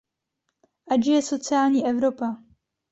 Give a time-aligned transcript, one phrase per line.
[0.91, 2.43] Ať žije sociální Evropa!